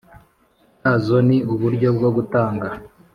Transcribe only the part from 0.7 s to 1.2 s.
yazo